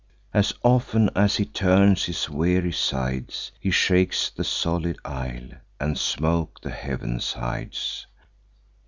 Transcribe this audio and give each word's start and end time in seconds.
As 0.33 0.51
often 0.63 1.11
as 1.15 1.35
he 1.35 1.45
turns 1.45 2.05
his 2.05 2.27
weary 2.27 2.71
sides, 2.71 3.51
He 3.59 3.69
shakes 3.69 4.31
the 4.31 4.43
solid 4.43 4.97
isle, 5.05 5.49
and 5.79 5.95
smoke 5.95 6.59
the 6.59 6.71
heavens 6.71 7.33
hides. 7.33 8.07